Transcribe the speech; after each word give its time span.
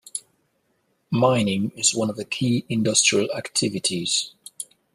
Mining 1.11 1.69
is 1.75 1.93
one 1.93 2.09
of 2.09 2.15
the 2.17 2.25
key 2.25 2.65
industrial 2.69 3.29
activities. 3.37 4.33